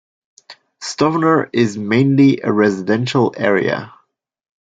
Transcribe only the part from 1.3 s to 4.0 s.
is mainly a residential area.